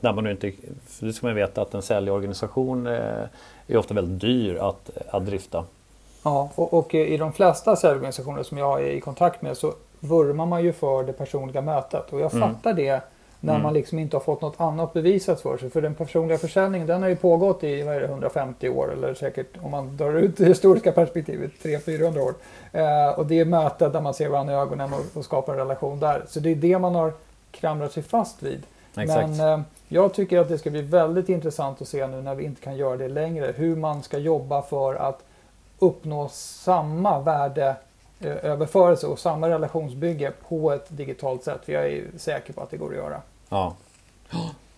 [0.00, 0.52] Där man inte,
[0.86, 5.64] för det ska man veta att en säljorganisation är ofta väldigt dyr att, att drifta.
[6.22, 10.46] Ja, och, och i de flesta säljorganisationer som jag är i kontakt med så vurmar
[10.46, 12.48] man ju för det personliga mötet och jag mm.
[12.48, 13.02] fattar det
[13.40, 13.62] när mm.
[13.62, 15.70] man liksom inte har fått något annat bevisat för sig.
[15.70, 19.46] För den personliga försäljningen den har ju pågått i vad det, 150 år eller säkert
[19.62, 22.34] om man drar ut det historiska perspektivet 300-400 år.
[22.72, 25.58] Eh, och det är mötet där man ser varandra i ögonen och, och, skapar en
[25.58, 26.24] relation där.
[26.28, 27.12] Så det är det man har
[27.50, 28.62] klamrat sig fast vid.
[28.96, 29.28] Exakt.
[29.28, 32.44] Men eh, jag tycker att det ska bli väldigt intressant att se nu när vi
[32.44, 35.22] inte kan göra det längre hur man ska jobba för att
[35.78, 37.76] uppnå samma värde
[38.20, 41.64] överförelse och samma relationsbygge på ett digitalt sätt.
[41.64, 43.22] För jag är säker på att det går att göra.
[43.48, 43.74] Ja.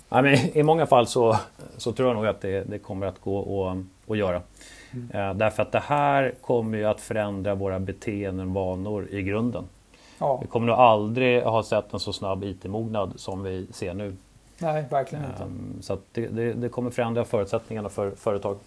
[0.09, 1.37] ja men I många fall så,
[1.77, 4.43] så tror jag nog att det, det kommer att gå att, att göra.
[4.93, 5.11] Mm.
[5.11, 9.65] Eh, därför att det här kommer ju att förändra våra beteenden och vanor i grunden.
[10.19, 10.39] Ja.
[10.43, 14.17] Vi kommer nog aldrig ha sett en så snabb IT-mognad som vi ser nu.
[14.59, 15.43] Nej, verkligen inte.
[15.43, 18.59] Um, så det, det, det, kommer förändra förutsättningarna för företag.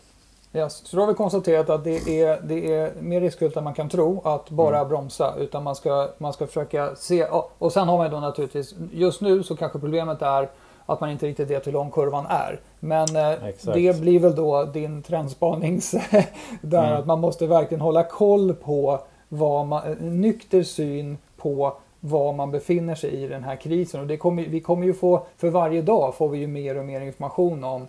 [0.53, 0.87] Yes.
[0.87, 3.89] Så då har vi konstaterat att det är, det är mer riskfyllt än man kan
[3.89, 4.89] tro att bara mm.
[4.89, 5.33] bromsa.
[5.37, 7.25] Utan man ska, man ska försöka se.
[7.57, 10.49] Och sen har man då naturligtvis, just nu så kanske problemet är
[10.85, 12.59] att man inte riktigt vet hur lång kurvan är.
[12.79, 13.39] Men eh,
[13.73, 15.91] det blir väl då din trendspanings
[16.61, 16.99] där mm.
[16.99, 22.95] att man måste verkligen hålla koll på vad man, nykter syn på var man befinner
[22.95, 24.01] sig i den här krisen.
[24.01, 26.85] Och det kommer, vi kommer ju få, för varje dag får vi ju mer och
[26.85, 27.87] mer information om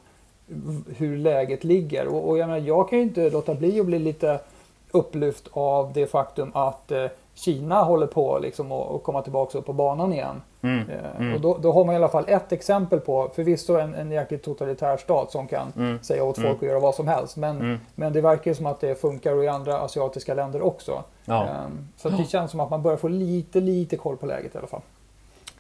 [0.97, 2.07] hur läget ligger.
[2.07, 4.41] Och, och jag, menar, jag kan ju inte låta bli att bli lite
[4.91, 9.73] upplyft av det faktum att eh, Kina håller på liksom att komma tillbaka upp på
[9.73, 10.43] banan igen.
[10.63, 10.91] Mm.
[10.91, 11.35] Eh, mm.
[11.35, 14.43] Och då, då, har man i alla fall ett exempel på, förvisso en, en jäkligt
[14.43, 15.99] totalitär stat som kan mm.
[16.03, 16.57] säga åt folk mm.
[16.57, 17.37] att göra vad som helst.
[17.37, 17.79] Men, mm.
[17.95, 21.05] men det verkar som att det funkar i andra asiatiska länder också.
[21.25, 21.49] Ja.
[21.67, 24.59] Um, så det känns som att man börjar få lite, lite koll på läget i
[24.59, 24.83] alla fall.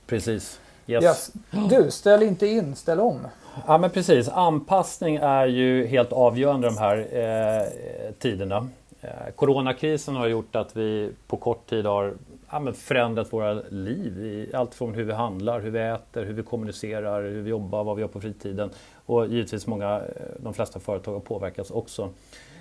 [0.07, 0.61] Precis.
[0.87, 1.05] Yes.
[1.05, 1.33] yes.
[1.71, 3.27] Du, ställ inte in, ställ om.
[3.67, 8.69] Ja men precis, anpassning är ju helt avgörande de här eh, tiderna.
[9.01, 12.15] Eh, coronakrisen har gjort att vi på kort tid har
[12.51, 14.51] ja, förändrat våra liv.
[14.55, 17.97] allt från hur vi handlar, hur vi äter, hur vi kommunicerar, hur vi jobbar, vad
[17.97, 18.71] vi gör på fritiden.
[19.07, 20.03] Och givetvis många, eh,
[20.39, 22.11] de flesta företag har påverkats också.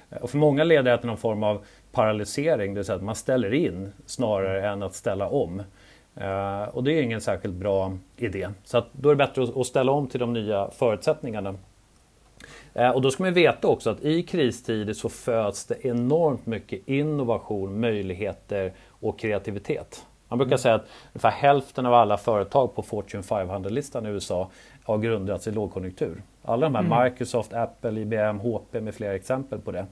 [0.09, 3.03] Eh, och för många leder det till någon form av paralysering, det vill säga att
[3.03, 5.63] man ställer in snarare än att ställa om.
[6.21, 8.49] Uh, och det är ingen särskilt bra idé.
[8.63, 11.55] Så att då är det bättre att, ställa om till de nya förutsättningarna.
[12.79, 16.87] Uh, och då ska man veta också att i kristider så föds det enormt mycket
[16.87, 20.05] innovation, möjligheter och kreativitet.
[20.27, 20.57] Man brukar mm.
[20.57, 24.49] säga att ungefär hälften av alla företag på Fortune 500-listan i USA
[24.83, 26.21] har grundats i lågkonjunktur.
[26.43, 27.03] Alla de här mm.
[27.03, 29.85] Microsoft, Apple, IBM, HP med flera exempel på det.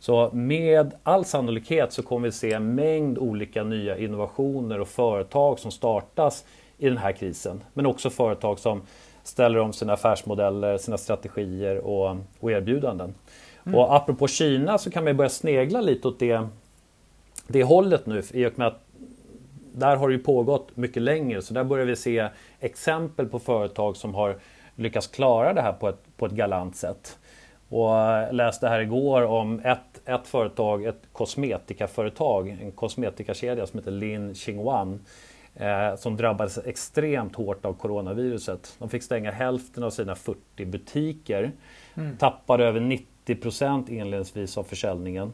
[0.00, 5.58] Så med all sannolikhet så kommer vi se en mängd olika nya innovationer och företag
[5.58, 6.44] som startas
[6.78, 7.60] i den här krisen.
[7.74, 8.82] Men också företag som
[9.22, 13.14] ställer om sina affärsmodeller, sina strategier och, och erbjudanden.
[13.66, 13.78] Mm.
[13.78, 16.48] Och apropå Kina så kan man börja snegla lite åt det,
[17.46, 18.80] det hållet nu i och med att
[19.72, 22.28] där har det ju pågått mycket längre så där börjar vi se
[22.60, 24.36] exempel på företag som har
[24.76, 27.18] lyckats klara det här på ett, på ett galant sätt.
[27.68, 33.90] Och jag läste här igår om ett, ett företag, ett kosmetikaföretag, en kosmetikakedja som heter
[33.90, 35.00] Lin Xingwan
[35.54, 38.76] eh, som drabbades extremt hårt av coronaviruset.
[38.78, 41.52] De fick stänga hälften av sina 40 butiker,
[41.94, 42.16] mm.
[42.16, 45.32] tappade över 90 procent inledningsvis av försäljningen.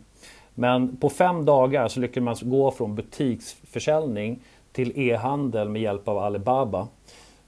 [0.55, 6.19] Men på fem dagar så lyckades man gå från butiksförsäljning till e-handel med hjälp av
[6.19, 6.89] Alibaba.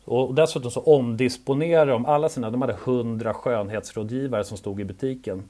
[0.04, 5.42] Och dessutom så omdisponerar de alla sina, de hade 100 skönhetsrådgivare som stod i butiken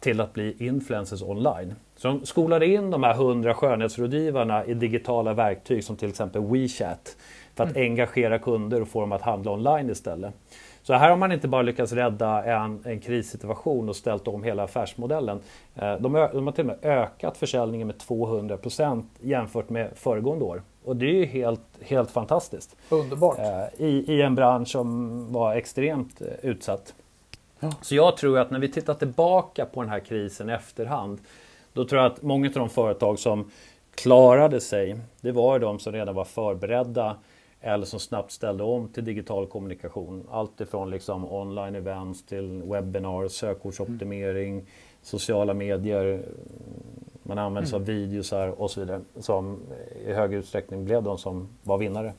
[0.00, 1.74] till att bli influencers online.
[1.96, 7.16] Så de skolade in de här 100 skönhetsrådgivarna i digitala verktyg som till exempel WeChat
[7.54, 7.90] för att mm.
[7.90, 10.34] engagera kunder och få dem att handla online istället.
[10.82, 14.62] Så här har man inte bara lyckats rädda en, en krissituation och ställt om hela
[14.62, 15.40] affärsmodellen.
[15.74, 20.62] Eh, de, de har till och med ökat försäljningen med 200% jämfört med föregående år.
[20.84, 22.76] Och det är ju helt, helt fantastiskt.
[22.88, 23.38] Underbart.
[23.38, 26.94] Eh, I, I en bransch som var extremt eh, utsatt.
[27.62, 27.72] Ja.
[27.80, 31.20] Så jag tror att när vi tittar tillbaka på den här krisen i efterhand
[31.72, 33.50] då tror jag att många av de företag som
[33.94, 37.16] klarade sig, det var de som redan var förberedda
[37.60, 40.26] eller som snabbt ställde om till digital kommunikation.
[40.30, 44.66] Allt ifrån liksom online events till webbinar, sökordsoptimering, mm.
[45.02, 46.22] sociala medier.
[47.22, 47.82] Man använder sig mm.
[47.82, 49.60] av videosar och så vidare som
[50.06, 52.12] i hög utsträckning blev de som var vinnare.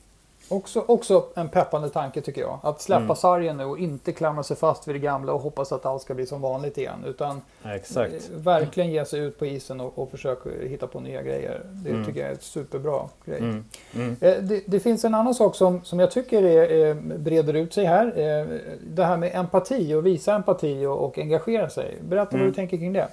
[0.48, 2.58] Också, också en peppande tanke tycker jag.
[2.62, 3.16] Att släppa mm.
[3.16, 6.14] sargen nu och inte klamra sig fast vid det gamla och hoppas att allt ska
[6.14, 7.04] bli som vanligt igen.
[7.06, 8.12] Utan Exakt.
[8.12, 11.60] Eh, verkligen ge sig ut på isen och, och försöka hitta på nya grejer.
[11.64, 12.06] Det mm.
[12.06, 13.38] tycker jag är ett superbra grej.
[13.38, 13.64] Mm.
[13.94, 14.16] mm.
[14.20, 17.74] Eh, det, det, finns en annan sak som, som jag tycker är, är, breder ut
[17.74, 18.06] sig här.
[18.06, 18.46] Eh,
[18.86, 21.98] det här med empati och visa empati och, och engagera sig.
[22.08, 22.54] Berätta vad du mm.
[22.54, 23.08] tänker kring det.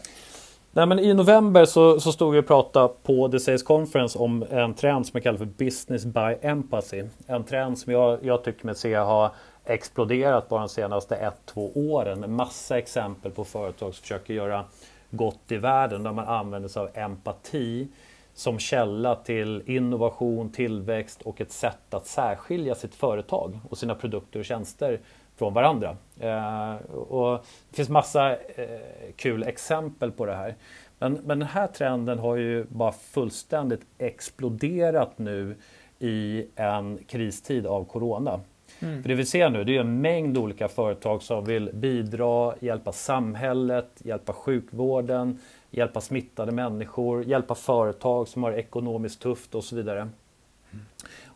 [0.74, 4.46] Nej, men I november så, så stod vi och pratade på The Sales Conference om
[4.50, 7.04] en trend som jag kallar för Business by Empathy.
[7.28, 9.32] En trend som jag, jag tycker mig se har
[9.66, 14.66] exploderat bara de senaste ett, två åren med massa exempel på företag som försöker göra
[15.10, 17.88] gott i världen där man använder sig av empati
[18.34, 24.40] som källa till innovation, tillväxt och ett sätt att särskilja sitt företag och sina produkter
[24.40, 25.00] och tjänster
[25.42, 25.98] från varandra.
[26.20, 28.80] Eh, och det finns massa eh,
[29.16, 30.56] kul exempel på det här.
[31.00, 35.56] Men, men den här trenden har ju bara fullständigt exploderat nu
[36.00, 38.40] i en kristid av Corona.
[38.80, 39.02] Mm.
[39.02, 42.92] För det vi ser nu det är en mängd olika företag som vill bidra, hjälpa
[42.92, 45.40] samhället, hjälpa sjukvården,
[45.72, 50.00] hjälpa smittade människor, hjälpa företag som har ekonomiskt tufft och så vidare.
[50.00, 50.86] Mm.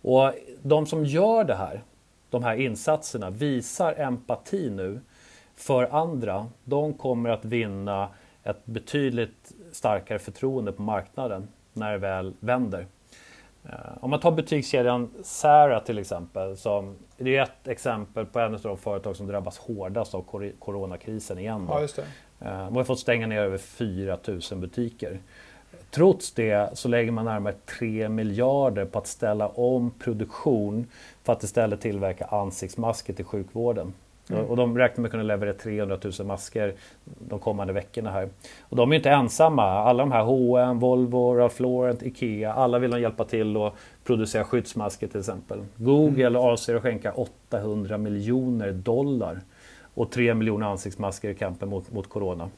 [0.01, 1.81] Och de som gör det här,
[2.29, 5.01] de här insatserna visar empati nu
[5.55, 8.09] för andra, de kommer att vinna
[8.43, 12.87] ett betydligt starkare förtroende på marknaden när det väl vänder.
[13.69, 18.53] Eh, om man tar butikskedjan Sara till exempel, som, det är ett exempel på en
[18.53, 20.25] av de företag som drabbas hårdast av
[20.59, 21.65] coronakrisen igen.
[21.69, 22.05] Ja, just det.
[22.39, 24.17] Eh, de har fått stänga ner över 4
[24.51, 25.19] 000 butiker.
[25.95, 30.87] Trots det så lägger man närmare 3 miljarder på att ställa om produktion
[31.23, 33.93] för att istället tillverka ansiktsmasker till sjukvården.
[34.29, 34.45] Mm.
[34.45, 38.29] Och de räknar med att kunna leverera 300 000 masker de kommande veckorna här.
[38.61, 39.63] Och de är inte ensamma.
[39.63, 44.43] Alla de här H&M, Volvo, Ralph Lauren, IKEA, alla vill de hjälpa till att producera
[44.43, 45.63] skyddsmasker till exempel.
[45.75, 46.41] Google mm.
[46.41, 49.41] avser att skänka 800 miljoner dollar
[49.93, 52.49] och 3 miljoner ansiktsmasker i kampen mot, mot Corona.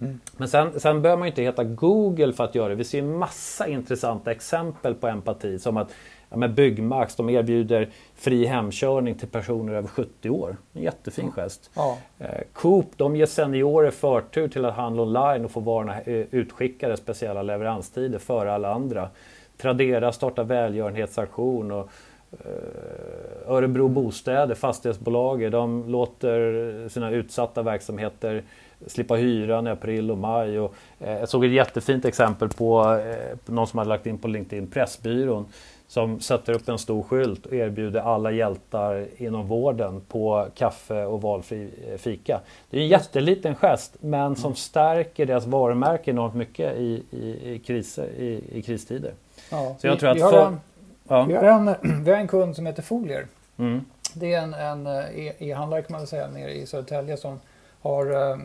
[0.00, 0.20] Mm.
[0.36, 2.74] Men sen, sen behöver man inte heta Google för att göra det.
[2.74, 5.94] Vi ser massa intressanta exempel på empati som att
[6.30, 10.56] ja, men Byggmax de erbjuder fri hemkörning till personer över 70 år.
[10.72, 11.34] En jättefin mm.
[11.34, 11.70] gest.
[11.74, 11.98] Ja.
[12.18, 16.96] Eh, Coop de ger seniorer förtur till att handla online och få varorna eh, utskickade
[16.96, 19.08] speciella leveranstider före alla andra.
[19.56, 21.90] Tradera startar välgörenhetsaktion och
[22.32, 28.42] eh, Örebro Bostäder, fastighetsbolaget, de låter sina utsatta verksamheter
[28.86, 30.60] slippa hyran i april och maj.
[30.60, 34.28] Och, eh, jag såg ett jättefint exempel på eh, någon som hade lagt in på
[34.28, 35.46] LinkedIn, Pressbyrån,
[35.88, 41.22] som sätter upp en stor skylt och erbjuder alla hjältar inom vården på kaffe och
[41.22, 42.40] valfri eh, fika.
[42.70, 47.58] Det är en jätteliten gest men som stärker deras varumärke enormt mycket i, i, i
[47.58, 49.12] kriser, i, i kristider.
[49.50, 50.60] Ja, Så jag vi, tror att vi, har för, en,
[51.08, 51.22] ja.
[51.22, 53.26] vi, har en, vi har en kund som heter Folier.
[53.58, 53.84] Mm.
[54.14, 57.40] Det är en, en e- e-handlare kan man säga nere i Södertälje som
[57.82, 58.38] har,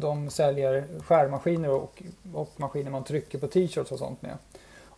[0.00, 2.02] de säljer skärmaskiner och,
[2.34, 4.38] och maskiner man trycker på t-shirts och sånt med.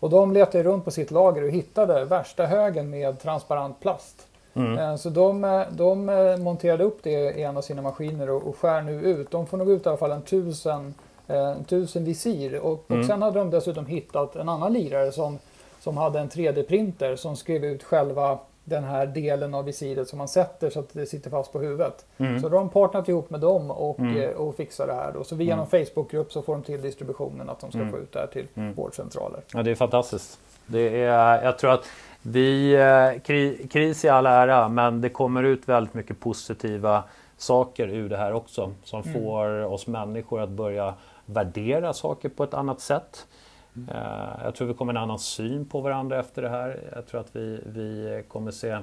[0.02, 4.26] Och de letade runt på sitt lager och hittade värsta högen med transparent plast.
[4.54, 4.78] Mm.
[4.78, 8.42] Eh, så de, eh, de, eh, monterade upp det i en av sina maskiner och,
[8.42, 9.30] och skär nu ut.
[9.30, 10.94] De får nog ut i alla fall en tusen,
[11.26, 12.60] en tusen visir.
[12.60, 13.00] Och, mm.
[13.00, 15.38] och sen hade de dessutom hittat en annan lirare som,
[15.80, 20.28] som hade en 3D-printer som skrev ut själva den här delen av visiret som man
[20.28, 22.06] sätter så att det sitter fast på huvudet.
[22.18, 22.40] Mm.
[22.40, 24.16] Så då har de partnerat ihop med dem och, mm.
[24.16, 25.12] Eh, och fixar det här.
[25.12, 25.24] Då.
[25.24, 25.58] Så via mm.
[25.58, 27.90] någon Facebookgrupp så får de till distributionen att de ska mm.
[27.90, 28.74] få ut det här till mm.
[28.74, 29.40] vårdcentraler.
[29.52, 30.40] Ja, det är fantastiskt.
[30.66, 31.84] Det är, jag tror att
[32.22, 37.04] vi, eh, kri, kris i all ära, men det kommer ut väldigt mycket positiva
[37.36, 39.14] saker ur det här också som mm.
[39.14, 40.94] får oss människor att börja
[41.26, 43.26] värdera saker på ett annat sätt.
[43.74, 46.80] Eh, jag tror vi kommer en annan syn på varandra efter det här.
[46.94, 48.78] Jag tror att vi, vi kommer se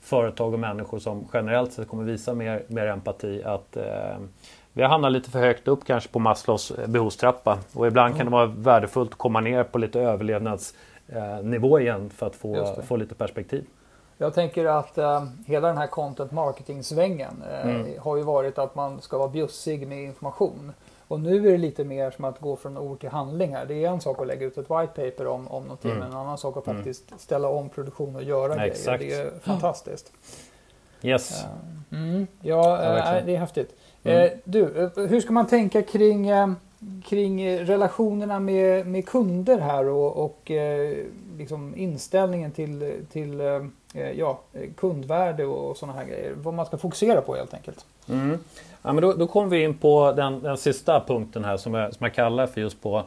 [0.00, 3.42] företag och människor som generellt sett kommer visa mer, mer empati.
[3.44, 4.16] Att, eh,
[4.72, 8.18] vi har hamnat lite för högt upp kanske på Maslows behovstrappa och ibland mm.
[8.18, 12.96] kan det vara värdefullt att komma ner på lite överlevnadsnivå igen för att få, få
[12.96, 13.66] lite perspektiv.
[14.18, 17.86] Jag tänker att eh, hela den här content marketing-svängen eh, mm.
[18.00, 20.72] har ju varit att man ska vara bjussig med information.
[21.08, 23.66] Och nu är det lite mer som att gå från ord till handling här.
[23.66, 26.02] Det är en sak att lägga ut ett white paper om, om någonting mm.
[26.02, 26.76] men en annan sak att mm.
[26.76, 27.18] faktiskt mm.
[27.18, 28.70] ställa om produktion och göra ja, grejer.
[28.70, 29.00] Exakt.
[29.00, 30.12] Det är fantastiskt.
[31.02, 31.44] Yes.
[31.92, 32.26] Mm.
[32.40, 33.76] Ja, ja det är häftigt.
[34.02, 34.24] Mm.
[34.24, 36.52] Eh, du, eh, hur ska man tänka kring, eh,
[37.04, 40.50] kring relationerna med, med kunder här och, och
[41.38, 43.40] liksom inställningen till, till
[44.16, 44.40] ja,
[44.76, 46.34] kundvärde och sådana här grejer?
[46.36, 47.86] Vad man ska fokusera på helt enkelt.
[48.08, 48.38] Mm.
[48.86, 51.94] Ja, men då, då kommer vi in på den, den sista punkten här som jag,
[51.94, 53.02] som jag kallar för just på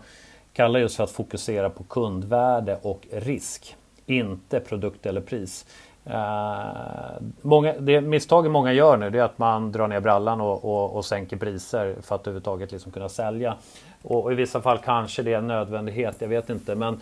[0.54, 3.76] kallar just för att fokusera på kundvärde och risk.
[4.06, 5.66] Inte produkt eller pris.
[6.08, 10.66] Uh, många, det misstaget många gör nu det är att man drar ner brallan och,
[10.66, 13.56] och, och sänker priser för att överhuvudtaget liksom kunna sälja.
[14.02, 16.76] Och, och, I vissa fall kanske det är en nödvändighet, jag vet inte.
[16.76, 17.00] Men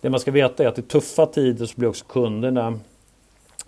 [0.00, 2.78] det man ska veta är att i tuffa tider så blir också kunderna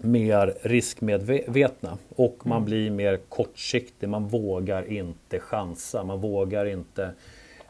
[0.02, 2.64] mer riskmedvetna och man mm.
[2.64, 4.08] blir mer kortsiktig.
[4.08, 7.10] Man vågar inte chansa, man vågar inte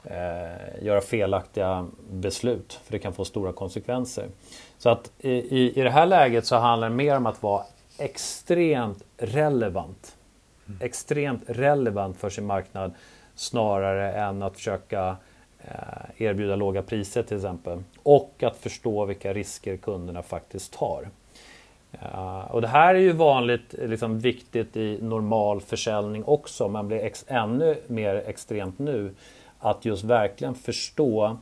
[0.05, 4.29] eh, göra felaktiga beslut för det kan få stora konsekvenser.
[4.79, 7.65] Så att i, i det här läget så handlar det mer om att vara
[7.99, 10.17] extremt relevant.
[10.69, 10.79] Mm.
[10.83, 12.93] Extremt relevant för sin marknad
[13.35, 15.17] snarare än att försöka
[15.59, 17.83] eh, erbjuda låga priser till exempel.
[18.03, 21.09] Och att förstå vilka risker kunderna faktiskt tar.
[21.93, 26.99] Uh, och det här är ju vanligt liksom, viktigt i normal försäljning också, men blir
[26.99, 29.15] ex ännu mer extremt nu.
[29.59, 31.37] Att just verkligen förstå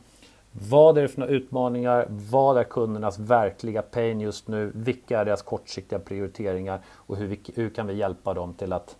[0.51, 2.05] vad är det för några utmaningar?
[2.09, 4.71] Vad är kundernas verkliga pain just nu?
[4.75, 6.79] Vilka är deras kortsiktiga prioriteringar?
[6.87, 8.95] Och hur, vi, hur kan vi hjälpa dem till att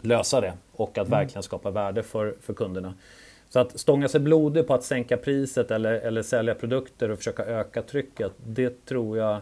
[0.00, 1.10] lösa det och att mm.
[1.10, 2.94] verkligen skapa värde för, för kunderna?
[3.48, 7.44] Så att stånga sig blodig på att sänka priset eller, eller sälja produkter och försöka
[7.44, 9.40] öka trycket, det tror jag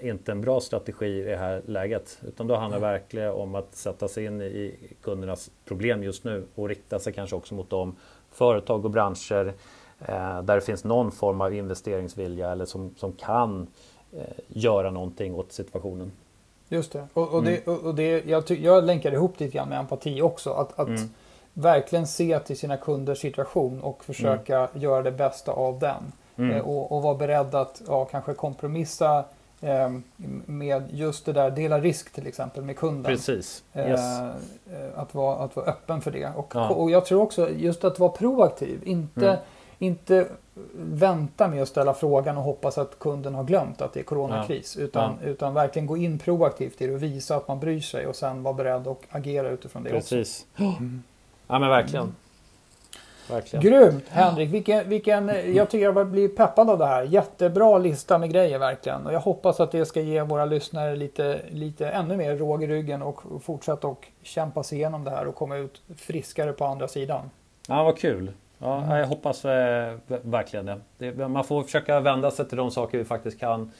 [0.00, 2.18] inte en bra strategi i det här läget.
[2.28, 6.44] Utan då handlar det verkligen om att sätta sig in i kundernas problem just nu
[6.54, 7.96] och rikta sig kanske också mot de
[8.30, 9.54] företag och branscher
[10.00, 13.66] eh, där det finns någon form av investeringsvilja eller som, som kan
[14.12, 16.12] eh, göra någonting åt situationen.
[16.68, 17.06] Just det.
[17.12, 17.60] Och, och, mm.
[17.64, 20.50] det, och det jag, jag länkar ihop lite grann med empati också.
[20.50, 21.10] Att, att mm.
[21.52, 24.82] verkligen se till sina kunders situation och försöka mm.
[24.82, 26.12] göra det bästa av den.
[26.36, 26.56] Mm.
[26.56, 29.24] Eh, och, och vara beredd att ja, kanske kompromissa eh,
[30.46, 33.12] med just det där, dela risk till exempel med kunden.
[33.12, 33.64] Precis.
[33.72, 34.00] Eh, yes.
[34.00, 36.32] Eh, att, vara, att vara öppen för det.
[36.36, 36.68] Och, ja.
[36.68, 38.80] och jag tror också just att vara proaktiv.
[38.84, 39.40] Inte, mm.
[39.78, 40.26] inte
[40.78, 44.76] vänta med att ställa frågan och hoppas att kunden har glömt att det är coronakris.
[44.78, 44.84] Ja.
[44.84, 45.28] Utan, ja.
[45.28, 48.42] utan verkligen gå in proaktivt i det och visa att man bryr sig och sen
[48.42, 50.46] vara beredd att agera utifrån det Precis.
[50.52, 50.62] också.
[50.62, 51.02] Mm.
[51.46, 52.14] Ja men verkligen.
[53.30, 53.64] Verkligen.
[53.64, 54.50] Grymt Henrik!
[54.50, 57.02] Vilken, vilken, jag tycker jag blir peppad av det här.
[57.02, 59.06] Jättebra lista med grejer verkligen.
[59.06, 62.66] Och jag hoppas att det ska ge våra lyssnare lite, lite ännu mer råg i
[62.66, 66.88] ryggen och fortsätta och kämpa sig igenom det här och komma ut friskare på andra
[66.88, 67.30] sidan.
[67.68, 68.32] Ja, vad kul!
[68.58, 68.98] Ja, mm.
[68.98, 70.80] Jag hoppas eh, verkligen det.
[70.98, 71.28] det.
[71.28, 73.72] Man får försöka vända sig till de saker vi faktiskt kan,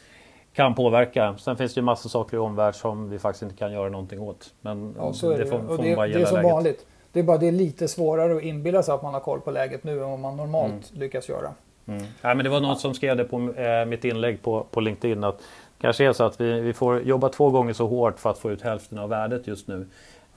[0.52, 1.34] kan påverka.
[1.38, 4.20] Sen finns det ju massa saker i omvärld som vi faktiskt inte kan göra någonting
[4.20, 4.54] åt.
[4.60, 6.52] Men ja, så är det, det får, får det, bara gilla Det är som läget.
[6.52, 6.86] vanligt.
[7.12, 9.50] Det är bara det är lite svårare att inbilla sig att man har koll på
[9.50, 11.00] läget nu än vad man normalt mm.
[11.00, 11.54] lyckas göra.
[11.86, 12.02] Mm.
[12.22, 15.24] Ja, men det var någon som skrev det på äh, mitt inlägg på, på LinkedIn
[15.24, 15.40] att
[15.80, 18.50] kanske är så att vi, vi får jobba två gånger så hårt för att få
[18.50, 19.86] ut hälften av värdet just nu.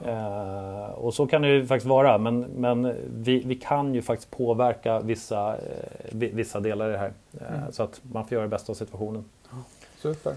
[0.08, 4.32] Uh, och så kan det ju faktiskt vara men, men vi, vi kan ju faktiskt
[4.32, 5.58] påverka vissa, uh,
[6.12, 7.14] vissa delar i det här.
[7.42, 7.72] Uh, mm.
[7.72, 9.26] Så att man får göra det bästa av situationen.
[9.98, 10.34] Super.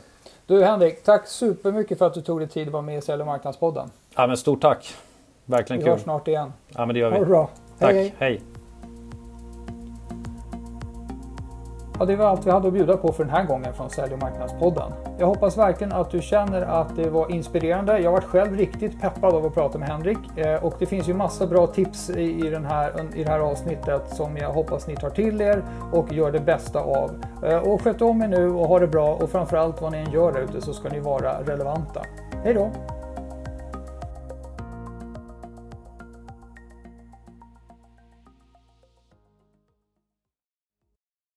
[0.47, 3.21] Du Henrik, tack supermycket för att du tog dig tid att vara med i Sälj
[3.21, 3.91] och marknadspodden.
[4.17, 4.95] Ja, men stort tack!
[5.47, 5.91] Verkligen vi kul.
[5.91, 6.53] Vi hörs snart igen.
[6.69, 7.17] Ja, men det gör vi.
[7.17, 7.49] Ha det bra.
[7.79, 8.15] Tack, hej.
[8.19, 8.41] hej.
[11.99, 14.13] Ja, det var allt vi hade att bjuda på för den här gången från Sälj
[14.15, 14.93] och marknadspodden.
[15.19, 17.99] Jag hoppas verkligen att du känner att det var inspirerande.
[17.99, 21.15] Jag varit själv riktigt peppad av att prata med Henrik eh, och det finns ju
[21.15, 25.11] massa bra tips i, den här, i det här avsnittet som jag hoppas ni tar
[25.11, 27.11] till er och gör det bästa av.
[27.43, 30.11] Eh, och sköt om er nu och ha det bra och framförallt vad ni än
[30.11, 32.03] gör där ute så ska ni vara relevanta.
[32.45, 32.71] Hej då!